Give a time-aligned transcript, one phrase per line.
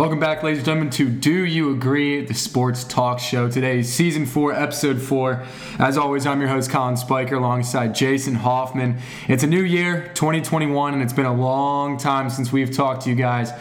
[0.00, 3.50] Welcome back, ladies and gentlemen, to Do You Agree, the sports talk show.
[3.50, 5.44] Today season four, episode four.
[5.78, 8.98] As always, I'm your host, Collin Spiker, alongside Jason Hoffman.
[9.28, 13.10] It's a new year, 2021, and it's been a long time since we've talked to
[13.10, 13.52] you guys.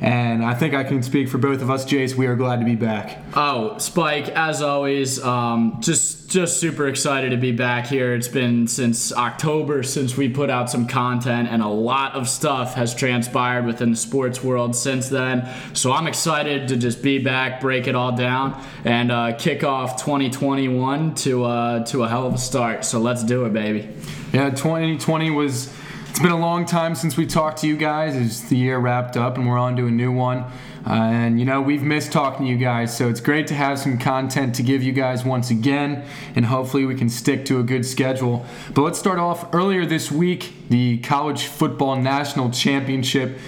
[0.00, 2.14] And I think I can speak for both of us, Jace.
[2.14, 3.18] We are glad to be back.
[3.34, 8.14] Oh, Spike, as always, um, just just super excited to be back here.
[8.14, 12.74] It's been since October since we put out some content, and a lot of stuff
[12.74, 15.48] has transpired within the sports world since then.
[15.72, 19.96] So I'm excited to just be back, break it all down, and uh, kick off
[20.02, 22.84] 2021 to uh, to a hell of a start.
[22.84, 23.88] So let's do it, baby.
[24.32, 25.72] Yeah, 2020 was.
[26.10, 29.16] It's been a long time since we talked to you guys as the year wrapped
[29.16, 30.38] up and we're on to a new one.
[30.84, 33.78] Uh, and you know, we've missed talking to you guys, so it's great to have
[33.78, 37.62] some content to give you guys once again, and hopefully we can stick to a
[37.62, 38.44] good schedule.
[38.74, 43.38] But let's start off earlier this week the College Football National Championship.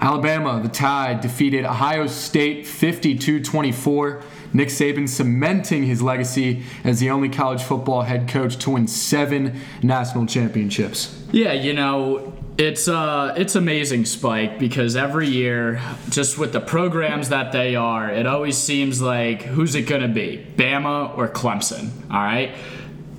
[0.00, 4.22] Alabama, the Tide, defeated Ohio State 52 24.
[4.52, 9.60] Nick Saban cementing his legacy as the only college football head coach to win seven
[9.82, 11.22] national championships.
[11.32, 17.28] Yeah, you know, it's uh, it's amazing, Spike, because every year, just with the programs
[17.28, 21.90] that they are, it always seems like who's it gonna be, Bama or Clemson?
[22.10, 22.54] All right.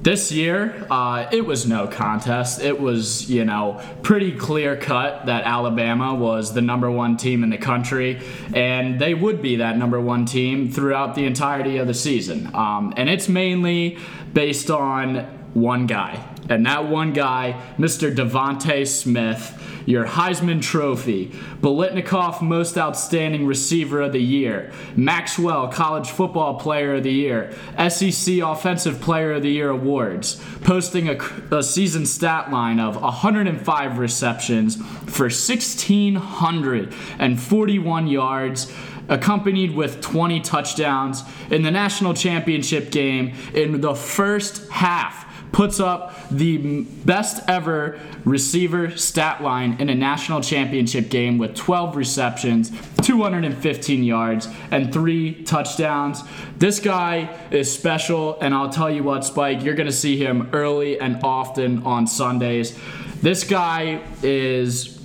[0.02, 2.62] This year, uh, it was no contest.
[2.62, 7.50] It was, you know, pretty clear cut that Alabama was the number one team in
[7.50, 8.22] the country,
[8.54, 12.50] and they would be that number one team throughout the entirety of the season.
[12.56, 13.98] Um, and it's mainly
[14.32, 15.18] based on
[15.54, 18.14] one guy, and that one guy, Mr.
[18.14, 19.56] DeVonta Smith,
[19.86, 21.28] your Heisman Trophy,
[21.62, 27.54] Biletnikoff Most Outstanding Receiver of the Year, Maxwell College Football Player of the Year,
[27.90, 31.18] SEC Offensive Player of the Year awards, posting a,
[31.52, 38.72] a season stat line of 105 receptions for 1,641 yards
[39.08, 46.14] accompanied with 20 touchdowns in the national championship game in the first half puts up
[46.30, 52.72] the best ever receiver stat line in a national championship game with 12 receptions,
[53.02, 56.24] 215 yards, and three touchdowns.
[56.58, 60.50] This guy is special, and I'll tell you what, Spike, you're going to see him
[60.54, 62.78] early and often on Sundays.
[63.22, 64.98] This guy is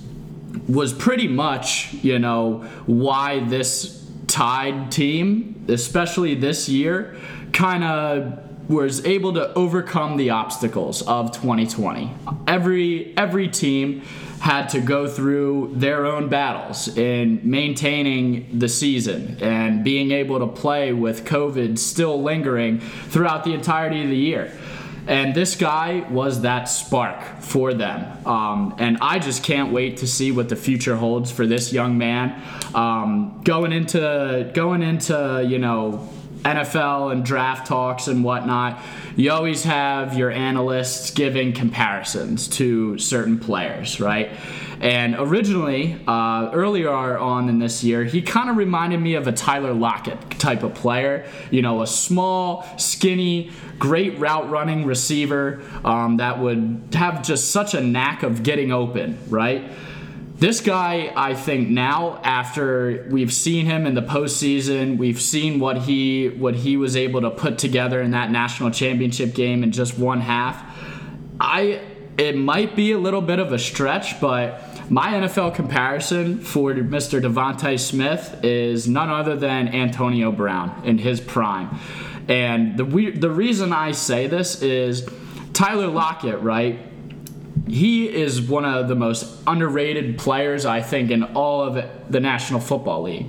[0.69, 3.95] was pretty much, you know, why this
[4.27, 7.15] Tide team, especially this year,
[7.53, 12.11] kind of was able to overcome the obstacles of 2020.
[12.47, 14.01] Every every team
[14.39, 20.47] had to go through their own battles in maintaining the season and being able to
[20.47, 24.51] play with COVID still lingering throughout the entirety of the year.
[25.07, 28.25] And this guy was that spark for them.
[28.25, 31.97] Um, and I just can't wait to see what the future holds for this young
[31.97, 32.41] man.
[32.73, 36.09] Um, going into going into you know
[36.45, 38.81] NFL and draft talks and whatnot,
[39.15, 44.29] you always have your analysts giving comparisons to certain players, right?
[44.79, 49.31] And originally, uh, earlier on in this year, he kind of reminded me of a
[49.31, 51.25] Tyler Lockett type of player.
[51.49, 57.73] You know, a small, skinny, great route running receiver um, that would have just such
[57.73, 59.63] a knack of getting open, right?
[60.37, 65.83] This guy, I think now after we've seen him in the postseason, we've seen what
[65.83, 69.97] he what he was able to put together in that national championship game in just
[69.97, 70.61] one half.
[71.39, 71.81] I
[72.17, 77.21] it might be a little bit of a stretch, but my NFL comparison for Mr.
[77.21, 81.79] DeVonta Smith is none other than Antonio Brown in his prime.
[82.27, 85.07] And the we, the reason I say this is
[85.53, 86.77] Tyler Lockett, right?
[87.67, 92.59] He is one of the most underrated players, I think, in all of the National
[92.59, 93.27] Football League.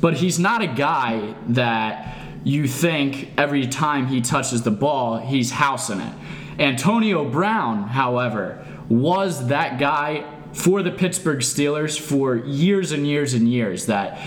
[0.00, 5.50] But he's not a guy that you think every time he touches the ball, he's
[5.52, 6.14] housing it.
[6.58, 13.48] Antonio Brown, however, was that guy for the Pittsburgh Steelers for years and years and
[13.50, 13.86] years.
[13.86, 14.18] That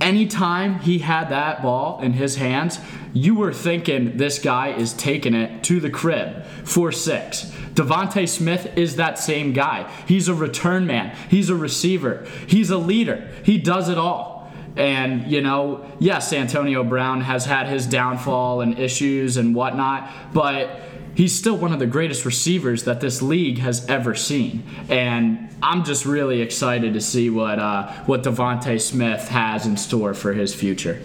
[0.00, 2.78] anytime he had that ball in his hands,
[3.12, 7.52] you were thinking this guy is taking it to the crib for six.
[7.74, 9.90] DeVonta Smith is that same guy.
[10.06, 11.16] He's a return man.
[11.30, 12.26] He's a receiver.
[12.46, 13.30] He's a leader.
[13.44, 14.52] He does it all.
[14.76, 20.80] And, you know, yes, Antonio Brown has had his downfall and issues and whatnot, but
[21.14, 24.64] he's still one of the greatest receivers that this league has ever seen.
[24.88, 30.14] And I'm just really excited to see what uh, what DeVonta Smith has in store
[30.14, 31.00] for his future.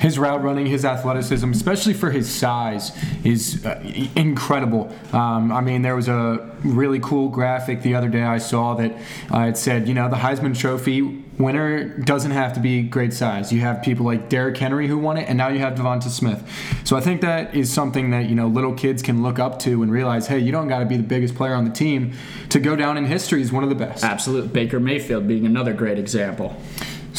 [0.00, 2.90] His route running, his athleticism, especially for his size,
[3.22, 3.78] is uh,
[4.16, 4.90] incredible.
[5.12, 8.96] Um, I mean, there was a really cool graphic the other day I saw that
[9.32, 11.02] uh, it said, you know, the Heisman Trophy
[11.36, 13.52] winner doesn't have to be great size.
[13.52, 16.42] You have people like Derrick Henry who won it, and now you have Devonta Smith.
[16.84, 19.82] So I think that is something that you know little kids can look up to
[19.82, 22.14] and realize, hey, you don't got to be the biggest player on the team
[22.48, 24.02] to go down in history as one of the best.
[24.02, 26.56] Absolutely, Baker Mayfield being another great example.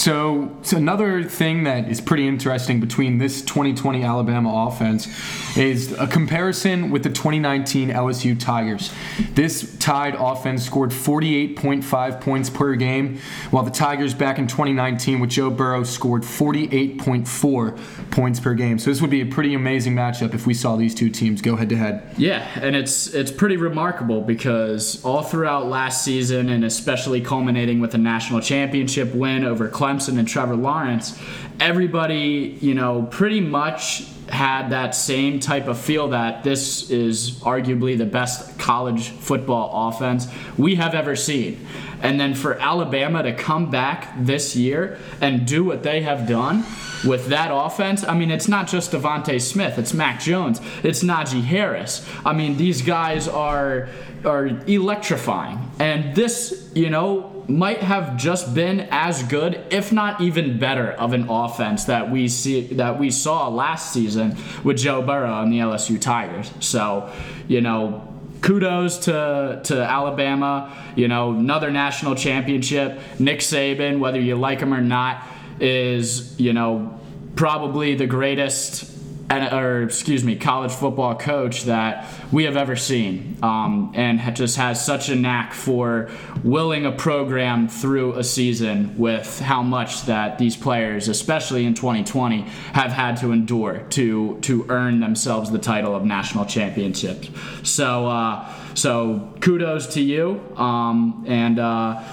[0.01, 5.07] So, so, another thing that is pretty interesting between this 2020 Alabama offense
[5.55, 8.91] is a comparison with the 2019 LSU Tigers.
[9.35, 13.19] This Tide offense scored 48.5 points per game,
[13.51, 18.79] while the Tigers back in 2019 with Joe Burrow scored 48.4 points per game.
[18.79, 21.55] So this would be a pretty amazing matchup if we saw these two teams go
[21.55, 22.11] head to head.
[22.17, 27.93] Yeah, and it's it's pretty remarkable because all throughout last season and especially culminating with
[27.93, 31.19] a national championship win over Clemson and Trevor Lawrence,
[31.59, 37.97] everybody, you know, pretty much had that same type of feel that this is arguably
[37.97, 40.27] the best college football offense
[40.57, 41.67] we have ever seen.
[42.01, 46.65] And then for Alabama to come back this year and do what they have done
[47.05, 51.43] with that offense, I mean, it's not just DeVonta Smith, it's Mac Jones, it's Najee
[51.43, 52.07] Harris.
[52.25, 53.89] I mean, these guys are
[54.25, 55.59] are electrifying.
[55.79, 61.13] And this, you know, might have just been as good, if not even better, of
[61.13, 65.59] an offense that we see that we saw last season with Joe Burrow and the
[65.59, 66.51] LSU Tigers.
[66.59, 67.11] So,
[67.47, 68.07] you know,
[68.41, 70.75] kudos to to Alabama.
[70.95, 72.99] You know, another national championship.
[73.19, 75.25] Nick Saban, whether you like him or not,
[75.59, 76.99] is you know
[77.35, 78.91] probably the greatest
[79.31, 84.83] or excuse me, college football coach that we have ever seen, um, and just has
[84.83, 86.09] such a knack for
[86.43, 92.41] willing a program through a season with how much that these players, especially in 2020,
[92.73, 97.29] have had to endure to to earn themselves the title of national championships.
[97.63, 101.59] So, uh, so kudos to you, um, and.
[101.59, 102.03] Uh,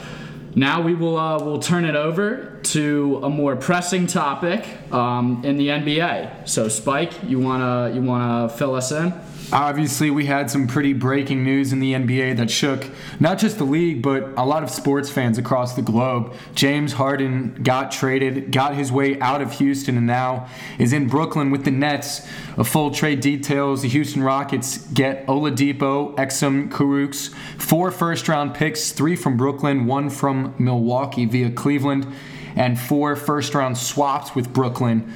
[0.55, 5.56] now we will uh, we'll turn it over to a more pressing topic um, in
[5.56, 6.49] the NBA.
[6.49, 9.12] So Spike, you wanna you wanna fill us in?
[9.50, 12.87] Obviously, we had some pretty breaking news in the NBA that shook
[13.19, 16.35] not just the league, but a lot of sports fans across the globe.
[16.55, 20.47] James Harden got traded, got his way out of Houston, and now
[20.79, 22.29] is in Brooklyn with the Nets.
[22.59, 28.93] A full trade details the Houston Rockets get Oladipo, Exum, Kurucs, four first round picks,
[28.93, 32.06] three from Brooklyn, one from Milwaukee via Cleveland,
[32.56, 35.12] and four first round swaps with Brooklyn.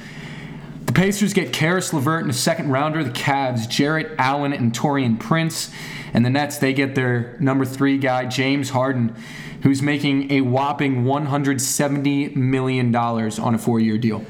[0.85, 3.03] The Pacers get Caris LeVert in a second rounder.
[3.03, 5.71] The Cavs, Jarrett Allen and Taurean Prince.
[6.13, 9.15] And the Nets, they get their number three guy, James Harden,
[9.63, 14.23] who's making a whopping $170 million on a four year deal.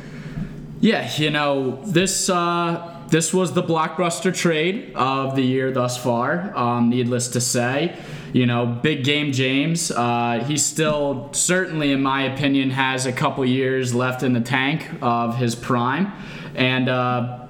[0.80, 2.30] Yeah, you know, this.
[2.30, 6.52] Uh this was the blockbuster trade of the year thus far.
[6.58, 7.96] Um, needless to say,
[8.34, 9.92] you know, big game James.
[9.92, 14.90] Uh, he still, certainly in my opinion, has a couple years left in the tank
[15.04, 16.12] of his prime.
[16.56, 17.46] And uh,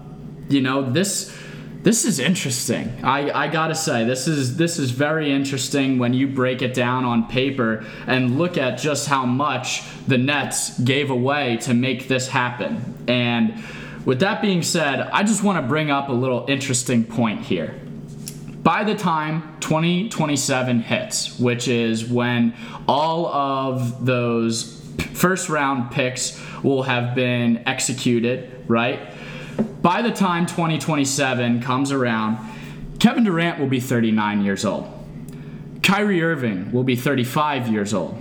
[0.50, 1.34] you know this
[1.82, 3.00] this is interesting.
[3.02, 7.06] I, I gotta say this is this is very interesting when you break it down
[7.06, 12.28] on paper and look at just how much the Nets gave away to make this
[12.28, 13.06] happen.
[13.08, 13.64] And
[14.06, 17.80] with that being said, I just want to bring up a little interesting point here.
[18.62, 22.54] By the time 2027 hits, which is when
[22.88, 24.82] all of those
[25.14, 29.00] first round picks will have been executed right?
[29.82, 32.38] By the time 2027 comes around,
[33.00, 34.90] Kevin Durant will be 39 years old.
[35.82, 38.20] Kyrie Irving will be 35 years old.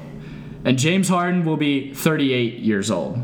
[0.64, 3.18] And James Harden will be 38 years old.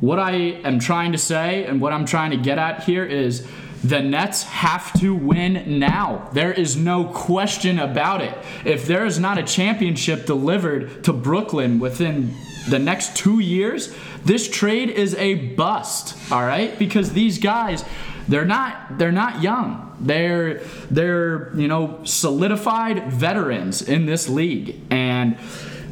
[0.00, 3.46] What I am trying to say and what I'm trying to get at here is
[3.82, 6.28] the Nets have to win now.
[6.32, 8.36] There is no question about it.
[8.64, 12.34] If there is not a championship delivered to Brooklyn within
[12.68, 16.32] the next two years, this trade is a bust.
[16.32, 17.84] All right, because these guys,
[18.28, 19.96] they're not they're not young.
[20.00, 20.58] They're
[20.90, 25.38] they're you know solidified veterans in this league, and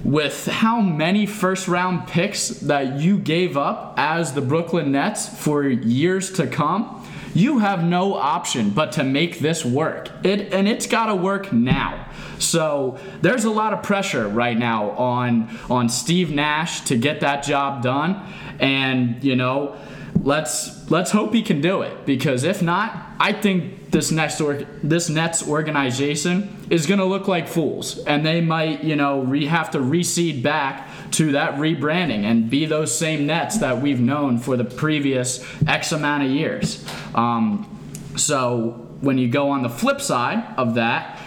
[0.05, 5.67] with how many first round picks that you gave up as the Brooklyn Nets for
[5.67, 10.09] years to come you have no option but to make this work.
[10.23, 12.09] It and it's got to work now.
[12.39, 17.43] So there's a lot of pressure right now on on Steve Nash to get that
[17.43, 18.23] job done,
[18.61, 19.77] and you know
[20.23, 24.67] let's let's hope he can do it because if not, I think this next or,
[24.83, 29.47] this Nets organization is going to look like fools, and they might you know re-
[29.47, 34.39] have to reseed back to that rebranding and be those same Nets that we've known
[34.39, 36.85] for the previous X amount of years.
[37.15, 37.71] Um,
[38.17, 41.21] so when you go on the flip side of that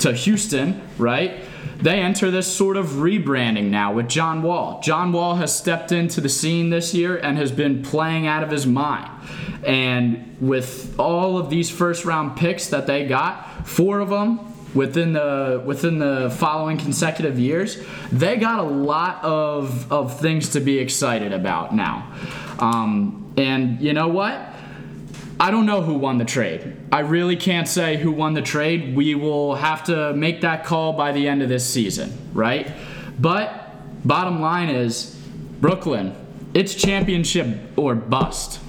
[0.00, 1.44] to Houston, right?
[1.80, 4.80] They enter this sort of rebranding now with John Wall.
[4.82, 8.50] John Wall has stepped into the scene this year and has been playing out of
[8.50, 9.08] his mind.
[9.64, 15.12] And with all of these first round picks that they got, four of them within
[15.12, 20.78] the within the following consecutive years, they got a lot of of things to be
[20.78, 22.12] excited about now.
[22.58, 24.54] Um, and you know what?
[25.40, 26.76] I don't know who won the trade.
[26.90, 28.96] I really can't say who won the trade.
[28.96, 32.72] We will have to make that call by the end of this season, right?
[33.20, 33.70] But
[34.04, 35.14] bottom line is
[35.60, 36.14] Brooklyn,
[36.54, 38.60] it's championship or bust.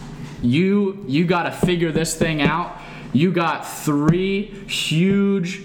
[0.41, 2.77] You you got to figure this thing out.
[3.13, 5.63] You got three huge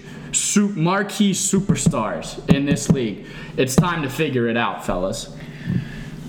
[0.57, 3.25] marquee superstars in this league.
[3.57, 5.35] It's time to figure it out, fellas.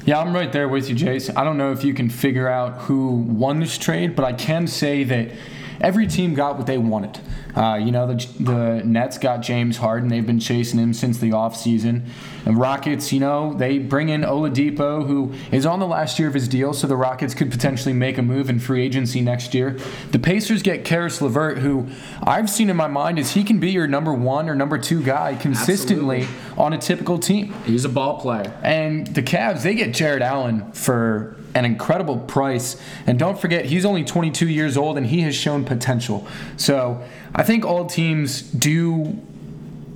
[0.04, 1.36] Yeah, I'm right there with you, Jason.
[1.36, 4.68] I don't know if you can figure out who won this trade, but I can
[4.68, 5.32] say that
[5.80, 7.20] every team got what they wanted.
[7.54, 10.08] Uh, you know, the, the Nets got James Harden.
[10.08, 12.02] They've been chasing him since the offseason.
[12.44, 16.34] And Rockets, you know, they bring in Oladipo, who is on the last year of
[16.34, 19.78] his deal, so the Rockets could potentially make a move in free agency next year.
[20.10, 21.88] The Pacers get Caris LeVert, who
[22.22, 25.02] I've seen in my mind is he can be your number one or number two
[25.02, 26.62] guy consistently Absolutely.
[26.62, 27.54] on a typical team.
[27.64, 28.52] He's a ball player.
[28.62, 32.80] And the Cavs, they get Jarrett Allen for an incredible price.
[33.06, 36.26] And don't forget, he's only 22 years old and he has shown potential.
[36.58, 37.02] So
[37.34, 39.18] I think all teams do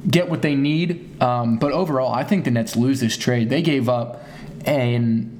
[0.08, 1.22] get what they need.
[1.22, 3.50] Um, but overall, I think the Nets lose this trade.
[3.50, 4.24] They gave up
[4.64, 5.36] an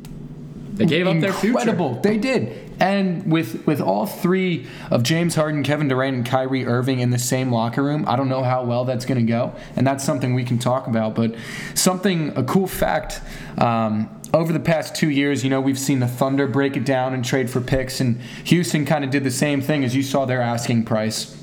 [0.75, 1.59] they gave up their future.
[1.59, 2.00] Incredible.
[2.00, 2.71] They did.
[2.81, 7.19] And with with all three of James Harden, Kevin Durant, and Kyrie Irving in the
[7.19, 9.55] same locker room, I don't know how well that's going to go.
[9.77, 11.15] And that's something we can talk about.
[11.15, 11.35] But
[11.75, 13.21] something, a cool fact.
[13.59, 17.14] Um, over the past two years, you know, we've seen the Thunder break it down
[17.14, 20.25] and trade for picks, and Houston kind of did the same thing as you saw
[20.25, 21.37] their asking price.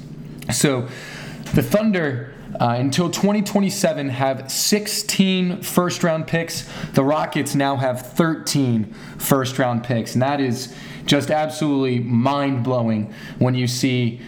[0.53, 0.88] So
[1.53, 2.34] the Thunder.
[2.60, 6.67] Uh, until 2027, have 16 first round picks.
[6.94, 8.86] The Rockets now have 13
[9.20, 10.13] first round picks.
[10.13, 10.74] And that is
[11.06, 14.22] just absolutely mind blowing when you see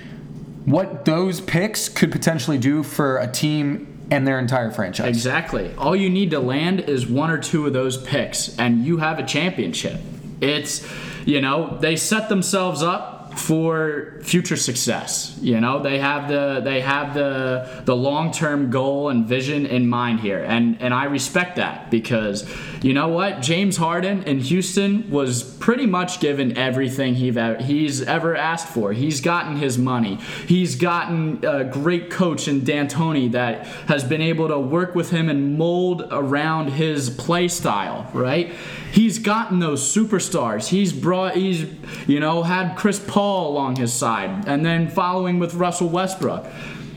[0.66, 5.08] what those picks could potentially do for a team and their entire franchise.
[5.08, 5.74] Exactly.
[5.78, 9.20] All you need to land is one or two of those picks, and you have
[9.20, 10.00] a championship.
[10.42, 10.88] It's,
[11.26, 15.38] you know, they set themselves up for future success.
[15.42, 20.20] You know, they have the they have the the long-term goal and vision in mind
[20.20, 20.44] here.
[20.44, 22.50] And and I respect that because
[22.82, 23.42] you know what?
[23.42, 27.32] James Harden in Houston was pretty much given everything he
[27.62, 28.94] he's ever asked for.
[28.94, 30.16] He's gotten his money.
[30.48, 35.30] He's gotten a great coach in D'Antoni that has been able to work with him
[35.30, 38.54] and mold around his play style, right?
[38.92, 40.70] He's gotten those superstars.
[40.70, 41.66] He's brought he's
[42.08, 46.46] you know had Chris Paul along his side and then following with Russell Westbrook.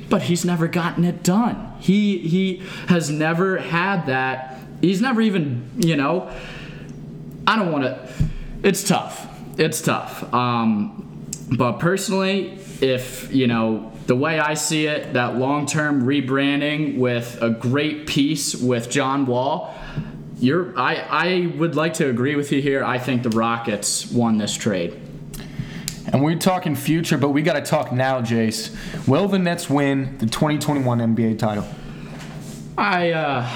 [0.08, 1.72] But he's never gotten it done.
[1.78, 4.58] He he has never had that.
[4.80, 6.30] He's never even, you know,
[7.46, 8.12] I don't want to
[8.62, 9.28] it's tough.
[9.58, 10.32] It's tough.
[10.32, 16.98] Um, but personally, if, you know, the way I see it, that long term rebranding
[16.98, 19.74] with a great piece with John Wall,
[20.42, 22.82] you're, I, I would like to agree with you here.
[22.82, 25.00] I think the Rockets won this trade.
[26.12, 28.76] And we're talking future, but we got to talk now, Jace.
[29.06, 31.64] Will the Nets win the 2021 NBA title?
[32.76, 33.48] I, uh,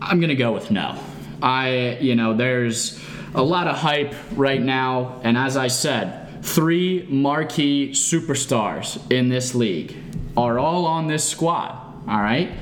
[0.00, 0.96] I'm gonna go with no.
[1.42, 3.00] I, you know, there's
[3.34, 9.54] a lot of hype right now, and as I said, three marquee superstars in this
[9.54, 9.96] league
[10.36, 11.72] are all on this squad.
[12.06, 12.52] All right,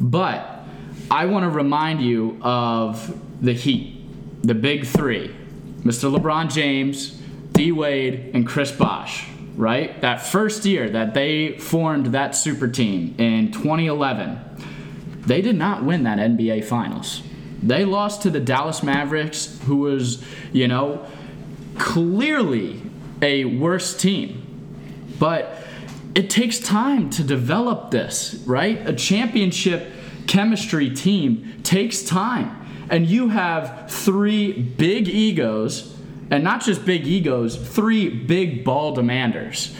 [0.00, 0.55] but
[1.10, 3.94] I want to remind you of the Heat,
[4.42, 5.34] the big three
[5.82, 6.12] Mr.
[6.12, 7.10] LeBron James,
[7.52, 10.00] D Wade, and Chris Bosh, right?
[10.00, 14.40] That first year that they formed that super team in 2011,
[15.20, 17.22] they did not win that NBA Finals.
[17.62, 21.06] They lost to the Dallas Mavericks, who was, you know,
[21.78, 22.82] clearly
[23.22, 24.42] a worse team.
[25.20, 25.56] But
[26.16, 28.84] it takes time to develop this, right?
[28.88, 29.92] A championship
[30.26, 32.62] chemistry team takes time.
[32.88, 35.96] And you have three big egos,
[36.30, 39.74] and not just big egos, three big ball demanders.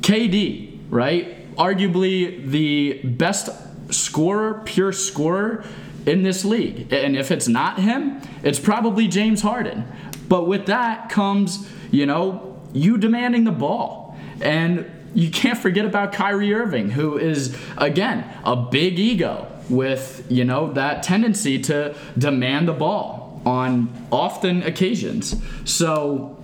[0.00, 1.54] KD, right?
[1.56, 3.48] Arguably the best
[3.92, 5.64] scorer, pure scorer
[6.06, 6.92] in this league.
[6.92, 9.84] And if it's not him, it's probably James Harden.
[10.28, 14.16] But with that comes, you know, you demanding the ball.
[14.40, 20.44] And you can't forget about Kyrie Irving, who is, again, a big ego with, you
[20.44, 25.34] know, that tendency to demand the ball on often occasions.
[25.64, 26.42] So,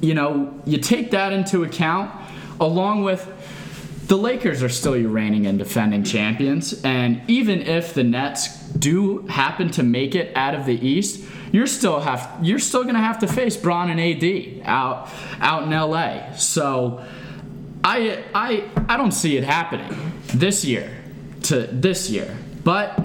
[0.00, 2.10] you know, you take that into account
[2.60, 3.32] along with
[4.06, 9.26] the Lakers are still your reigning and defending champions, and even if the Nets do
[9.26, 13.18] happen to make it out of the East, you're still have you're still gonna have
[13.20, 15.08] to face Bron and AD out
[15.40, 16.32] out in LA.
[16.36, 17.04] So
[17.82, 20.90] I I I don't see it happening this year
[21.44, 22.36] to this year,
[22.66, 23.00] but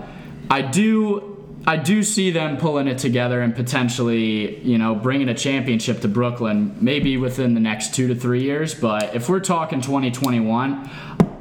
[0.50, 1.38] I do
[1.68, 6.08] I do see them pulling it together and potentially, you know, bringing a championship to
[6.08, 8.74] Brooklyn, maybe within the next two to three years.
[8.74, 10.90] But if we're talking 2021,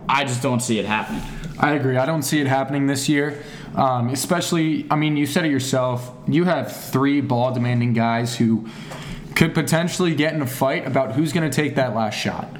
[0.07, 1.23] I just don't see it happening.
[1.59, 1.97] I agree.
[1.97, 3.43] I don't see it happening this year.
[3.75, 6.13] Um, especially, I mean, you said it yourself.
[6.29, 8.69] You have three ball demanding guys who
[9.35, 12.55] could potentially get in a fight about who's going to take that last shot.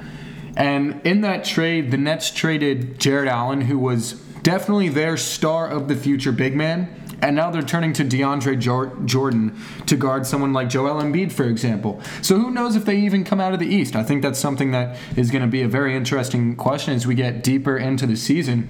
[0.57, 5.87] And in that trade, the Nets traded Jarrett Allen, who was definitely their star of
[5.87, 8.57] the future big man and now they're turning to DeAndre
[9.05, 12.01] Jordan to guard someone like Joel Embiid, for example.
[12.21, 13.95] So who knows if they even come out of the East?
[13.95, 17.13] I think that's something that is going to be a very interesting question as we
[17.13, 18.69] get deeper into the season.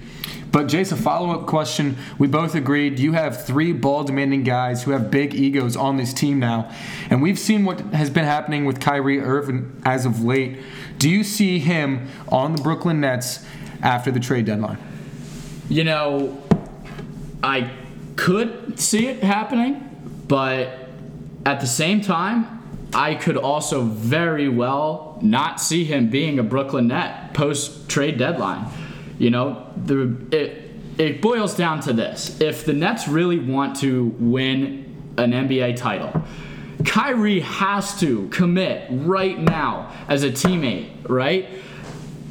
[0.52, 1.98] But Jace, a follow-up question.
[2.18, 6.40] We both agreed you have three ball-demanding guys who have big egos on this team
[6.40, 6.70] now,
[7.10, 10.60] and we've seen what has been happening with Kyrie Irving as of late.
[10.98, 13.46] Do you see him on the Brooklyn Nets
[13.82, 14.91] after the trade deadline?
[15.72, 16.38] You know,
[17.42, 17.72] I
[18.18, 19.90] could see it happening,
[20.28, 20.68] but
[21.46, 26.88] at the same time, I could also very well not see him being a Brooklyn
[26.88, 28.68] Net post trade deadline.
[29.18, 34.14] You know, the it it boils down to this: if the Nets really want to
[34.20, 36.22] win an NBA title,
[36.84, 40.90] Kyrie has to commit right now as a teammate.
[41.08, 41.48] Right?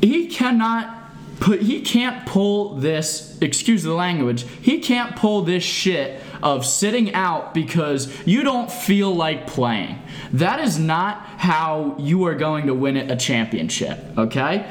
[0.03, 1.00] He cannot
[1.41, 7.13] put he can't pull this excuse the language he can't pull this shit of sitting
[7.15, 10.01] out because you don't feel like playing.
[10.33, 14.67] That is not how you are going to win a championship okay?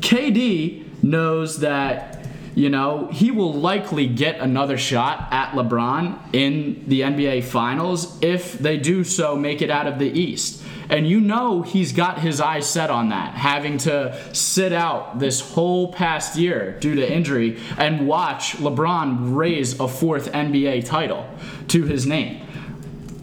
[0.00, 2.21] KD knows that
[2.54, 8.58] you know, he will likely get another shot at LeBron in the NBA Finals if
[8.58, 10.62] they do so make it out of the East.
[10.90, 15.40] And you know he's got his eyes set on that, having to sit out this
[15.40, 21.26] whole past year due to injury and watch LeBron raise a fourth NBA title
[21.68, 22.46] to his name.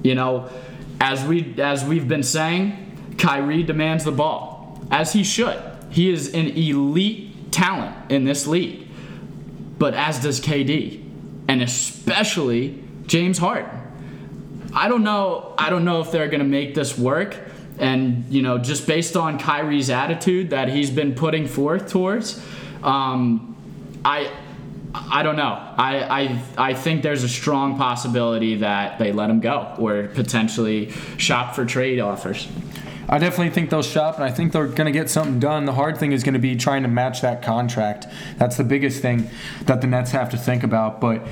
[0.01, 0.49] You know,
[0.99, 5.61] as we as we've been saying, Kyrie demands the ball, as he should.
[5.91, 8.88] He is an elite talent in this league
[9.79, 11.03] but as does KD,
[11.47, 13.71] and especially James Harden.
[14.73, 15.55] I don't know.
[15.57, 17.35] I don't know if they're going to make this work.
[17.79, 22.39] And you know, just based on Kyrie's attitude that he's been putting forth towards,
[22.83, 23.55] um,
[24.05, 24.31] I
[24.93, 25.53] I don't know.
[25.77, 26.21] I,
[26.57, 31.55] I I think there's a strong possibility that they let him go or potentially shop
[31.55, 32.47] for trade offers.
[33.11, 35.65] I definitely think they'll shop, and I think they're going to get something done.
[35.65, 38.05] The hard thing is going to be trying to match that contract.
[38.37, 39.27] That's the biggest thing
[39.65, 41.01] that the Nets have to think about.
[41.01, 41.25] But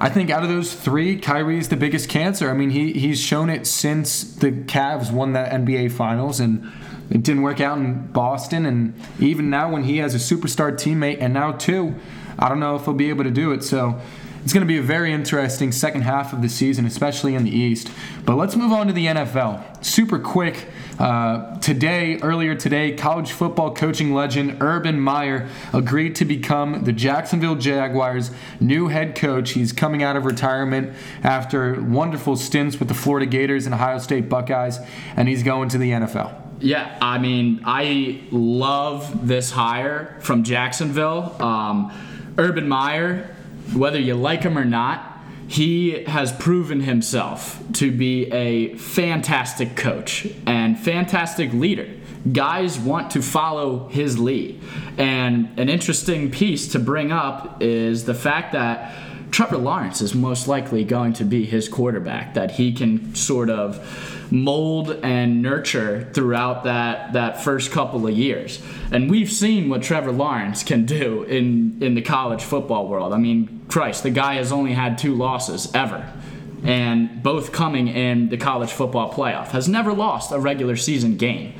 [0.00, 2.50] I think out of those three, Kyrie's the biggest cancer.
[2.50, 6.66] I mean, he he's shown it since the Cavs won that NBA Finals, and
[7.10, 8.64] it didn't work out in Boston.
[8.64, 11.96] And even now, when he has a superstar teammate, and now two,
[12.38, 13.62] I don't know if he'll be able to do it.
[13.62, 14.00] So
[14.44, 17.50] it's going to be a very interesting second half of the season, especially in the
[17.50, 17.90] East.
[18.24, 19.84] But let's move on to the NFL.
[19.84, 20.66] Super quick.
[20.98, 27.54] Uh, today, earlier today, college football coaching legend Urban Meyer agreed to become the Jacksonville
[27.54, 29.50] Jaguars' new head coach.
[29.50, 34.28] He's coming out of retirement after wonderful stints with the Florida Gators and Ohio State
[34.28, 34.78] Buckeyes,
[35.14, 36.34] and he's going to the NFL.
[36.60, 41.40] Yeah, I mean, I love this hire from Jacksonville.
[41.40, 41.92] Um,
[42.36, 43.36] Urban Meyer
[43.74, 50.26] whether you like him or not, he has proven himself to be a fantastic coach
[50.46, 51.88] and fantastic leader.
[52.30, 54.60] Guys want to follow his lead.
[54.98, 58.94] And an interesting piece to bring up is the fact that
[59.30, 64.30] Trevor Lawrence is most likely going to be his quarterback, that he can sort of
[64.30, 68.60] mold and nurture throughout that, that first couple of years.
[68.90, 73.12] And we've seen what Trevor Lawrence can do in, in the college football world.
[73.14, 76.10] I mean, Christ, the guy has only had two losses ever.
[76.64, 81.54] And both coming in the college football playoff, has never lost a regular season game.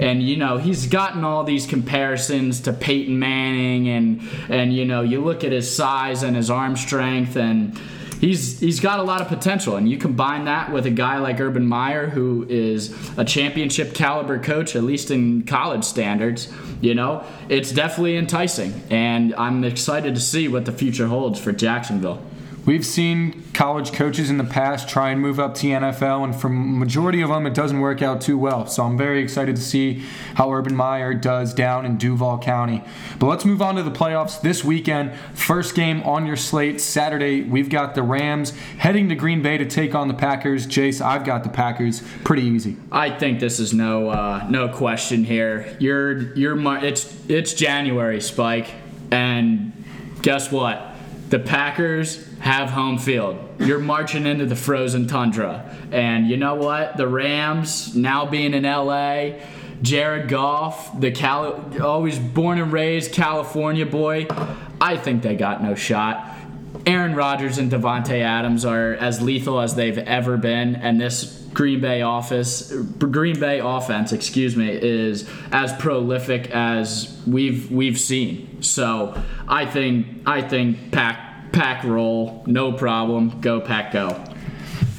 [0.00, 5.02] And you know he's gotten all these comparisons to Peyton Manning, and and you know
[5.02, 7.78] you look at his size and his arm strength, and
[8.20, 11.40] he's he's got a lot of potential, and you combine that with a guy like
[11.40, 16.52] Urban Meyer, who is a championship caliber coach, at least in college standards.
[16.80, 21.52] You know, it's definitely enticing, and I'm excited to see what the future holds for
[21.52, 22.22] Jacksonville.
[22.70, 26.36] We've seen college coaches in the past try and move up to the NFL, and
[26.36, 28.68] for majority of them, it doesn't work out too well.
[28.68, 30.04] So I'm very excited to see
[30.36, 32.84] how Urban Meyer does down in Duval County.
[33.18, 35.16] But let's move on to the playoffs this weekend.
[35.34, 37.42] First game on your slate Saturday.
[37.42, 40.68] We've got the Rams heading to Green Bay to take on the Packers.
[40.68, 42.04] Jace, I've got the Packers.
[42.22, 42.76] Pretty easy.
[42.92, 45.76] I think this is no uh, no question here.
[45.80, 48.70] You're you're it's it's January, Spike,
[49.10, 49.72] and
[50.22, 50.89] guess what?
[51.30, 53.38] The Packers have home field.
[53.60, 55.76] You're marching into the frozen tundra.
[55.92, 56.96] And you know what?
[56.96, 59.38] The Rams, now being in LA,
[59.80, 64.26] Jared Goff, the Cali- always born and raised California boy,
[64.80, 66.26] I think they got no shot.
[66.86, 71.80] Aaron Rodgers and Davante Adams are as lethal as they've ever been, and this Green
[71.80, 78.62] Bay office, Green Bay offense, excuse me, is as prolific as we've we've seen.
[78.62, 83.40] So I think I think Pack pack roll, no problem.
[83.40, 84.24] Go pack go.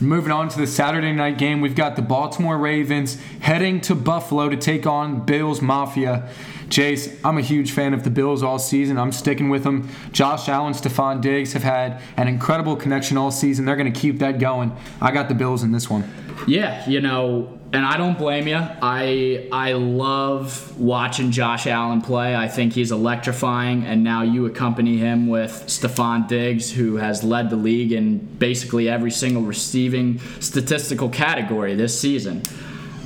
[0.01, 4.49] Moving on to the Saturday night game, we've got the Baltimore Ravens heading to Buffalo
[4.49, 6.27] to take on Bills Mafia.
[6.71, 8.97] Chase, I'm a huge fan of the Bills all season.
[8.97, 9.89] I'm sticking with them.
[10.11, 13.65] Josh Allen, Stefon Diggs have had an incredible connection all season.
[13.65, 14.75] They're going to keep that going.
[14.99, 16.11] I got the Bills in this one.
[16.47, 18.57] Yeah, you know, and I don't blame you.
[18.57, 22.35] I I love watching Josh Allen play.
[22.35, 27.49] I think he's electrifying, and now you accompany him with Stefon Diggs, who has led
[27.49, 32.43] the league in basically every single receiving statistical category this season.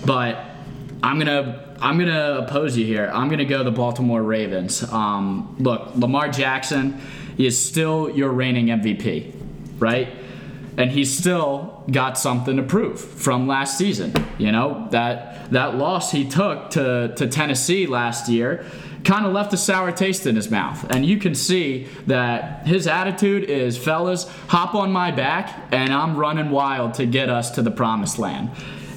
[0.06, 0.44] But
[1.04, 3.12] I'm gonna I'm gonna oppose you here.
[3.14, 4.82] I'm gonna go the Baltimore Ravens.
[4.92, 7.02] Um, look, Lamar Jackson
[7.38, 9.34] is still your reigning MVP,
[9.78, 10.08] right?
[10.78, 14.14] and he's still got something to prove from last season.
[14.38, 18.66] You know that that loss he took to to Tennessee last year
[19.06, 22.88] kind of left a sour taste in his mouth, and you can see that his
[22.88, 27.62] attitude is, fellas, hop on my back, and I'm running wild to get us to
[27.62, 28.50] the promised land.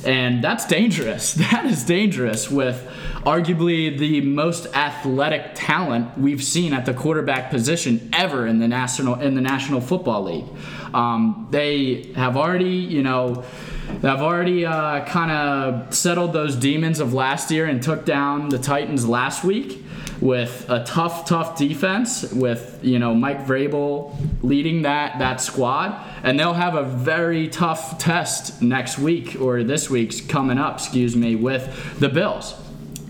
[0.04, 1.36] And that's dangerous.
[1.48, 2.86] That is dangerous with
[3.24, 9.20] arguably the most athletic talent we've seen at the quarterback position ever in the national
[9.20, 10.46] in the National Football League.
[10.94, 13.44] Um, they have already, you know,
[13.88, 18.58] they've already uh, kind of settled those demons of last year and took down the
[18.58, 19.82] Titans last week
[20.20, 26.38] with a tough, tough defense with you know Mike Vrabel leading that that squad, and
[26.38, 31.34] they'll have a very tough test next week or this week's coming up, excuse me,
[31.36, 32.54] with the Bills.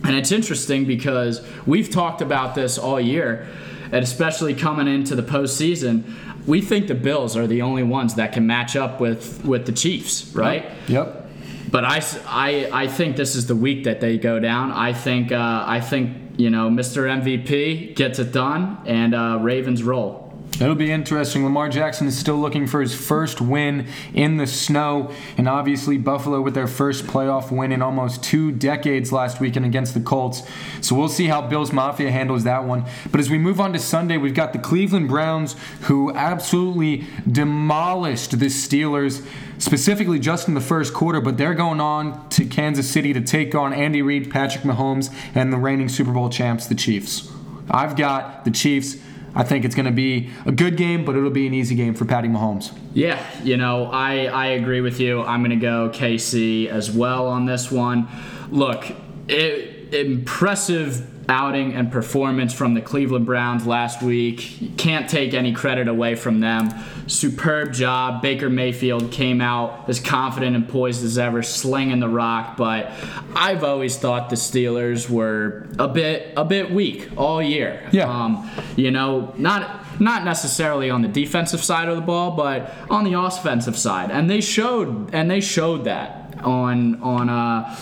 [0.04, 3.48] And it's interesting because we've talked about this all year,
[3.84, 6.04] and especially coming into the postseason
[6.48, 9.72] we think the Bills are the only ones that can match up with with the
[9.72, 10.64] Chiefs, right?
[10.88, 11.26] Yep.
[11.70, 14.72] But I, I, I think this is the week that they go down.
[14.72, 17.06] I think uh, I think you know Mr.
[17.20, 20.27] MVP gets it done, and uh, Ravens roll.
[20.54, 21.44] It'll be interesting.
[21.44, 26.40] Lamar Jackson is still looking for his first win in the snow, and obviously Buffalo
[26.40, 30.42] with their first playoff win in almost two decades last weekend against the Colts.
[30.80, 32.84] So we'll see how Bills Mafia handles that one.
[33.12, 38.40] But as we move on to Sunday, we've got the Cleveland Browns who absolutely demolished
[38.40, 39.24] the Steelers,
[39.58, 43.54] specifically just in the first quarter, but they're going on to Kansas City to take
[43.54, 47.30] on Andy Reid, Patrick Mahomes, and the reigning Super Bowl champs, the Chiefs.
[47.70, 48.96] I've got the Chiefs
[49.34, 51.94] I think it's going to be a good game, but it'll be an easy game
[51.94, 52.76] for Patty Mahomes.
[52.94, 55.22] Yeah, you know, I, I agree with you.
[55.22, 58.08] I'm going to go KC as well on this one.
[58.50, 58.86] Look,
[59.28, 64.76] it, impressive outing and performance from the Cleveland Browns last week.
[64.78, 66.70] Can't take any credit away from them.
[67.06, 68.22] Superb job.
[68.22, 72.56] Baker Mayfield came out as confident and poised as ever, slinging the rock.
[72.56, 72.90] But
[73.34, 77.86] I've always thought the Steelers were a bit a bit weak all year.
[77.92, 78.10] Yeah.
[78.10, 83.04] Um, you know, not not necessarily on the defensive side of the ball, but on
[83.04, 87.76] the offensive side, and they showed and they showed that on on uh,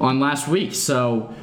[0.00, 0.74] on last week.
[0.74, 1.34] So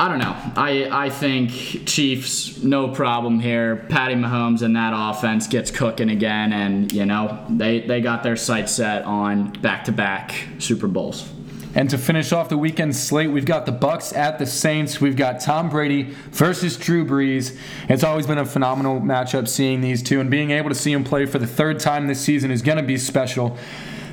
[0.00, 0.34] I don't know.
[0.56, 1.50] I I think
[1.84, 3.84] Chiefs no problem here.
[3.90, 8.36] Patty Mahomes and that offense gets cooking again, and you know they they got their
[8.36, 11.30] sights set on back to back Super Bowls.
[11.74, 15.02] And to finish off the weekend slate, we've got the Bucs at the Saints.
[15.02, 17.58] We've got Tom Brady versus Drew Brees.
[17.90, 21.04] It's always been a phenomenal matchup seeing these two, and being able to see them
[21.04, 23.58] play for the third time this season is going to be special.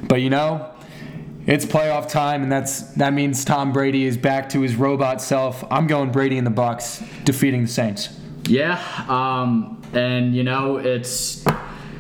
[0.03, 0.69] But you know,
[1.47, 5.63] it's playoff time, and that's that means Tom Brady is back to his robot self.
[5.71, 8.09] I'm going Brady in the Bucs defeating the Saints.
[8.43, 11.45] Yeah, um, and you know it's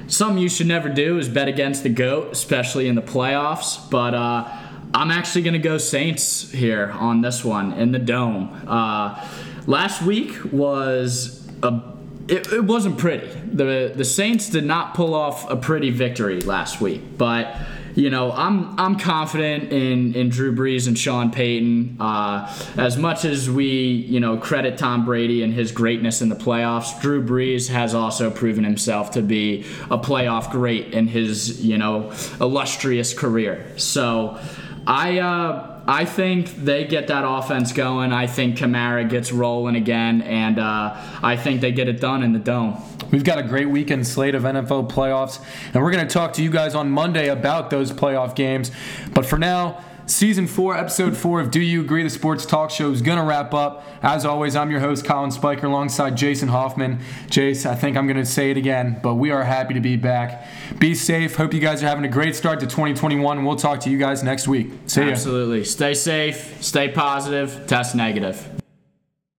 [0.07, 3.89] something you should never do is bet against the GOAT, especially in the playoffs.
[3.89, 4.47] But uh,
[4.93, 8.49] I'm actually to go Saints here on this one in the dome.
[8.67, 9.25] Uh,
[9.65, 11.81] last week was a
[12.27, 13.27] it, it wasn't pretty.
[13.27, 17.55] The the Saints did not pull off a pretty victory last week, but
[17.97, 21.97] you know, I'm I'm confident in in Drew Brees and Sean Payton.
[21.99, 26.35] Uh, as much as we you know credit Tom Brady and his greatness in the
[26.35, 31.79] playoffs, Drew Brees has also proven himself to be a playoff great in his you
[31.79, 33.65] know illustrious career.
[33.77, 34.39] So,
[34.85, 35.17] I.
[35.17, 38.11] Uh, I think they get that offense going.
[38.11, 42.33] I think Kamara gets rolling again, and uh, I think they get it done in
[42.33, 42.81] the dome.
[43.09, 45.41] We've got a great weekend slate of NFL playoffs,
[45.73, 48.69] and we're going to talk to you guys on Monday about those playoff games.
[49.13, 52.01] But for now, Season 4, Episode 4 of Do You Agree?
[52.01, 53.83] The Sports Talk Show is going to wrap up.
[54.01, 56.99] As always, I'm your host, Collin Spiker, alongside Jason Hoffman.
[57.27, 59.97] Jace, I think I'm going to say it again, but we are happy to be
[59.97, 60.47] back.
[60.79, 61.35] Be safe.
[61.35, 63.43] Hope you guys are having a great start to 2021.
[63.43, 64.71] We'll talk to you guys next week.
[64.85, 65.09] See ya.
[65.09, 65.65] Absolutely.
[65.65, 68.47] Stay safe, stay positive, test negative.